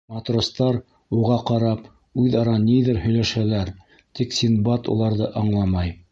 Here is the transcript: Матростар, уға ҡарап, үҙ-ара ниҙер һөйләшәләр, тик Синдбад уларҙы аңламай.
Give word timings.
Матростар, 0.11 0.77
уға 1.17 1.35
ҡарап, 1.49 1.83
үҙ-ара 2.23 2.55
ниҙер 2.63 2.99
һөйләшәләр, 3.03 3.69
тик 4.21 4.33
Синдбад 4.39 4.89
уларҙы 4.95 5.29
аңламай. 5.43 5.93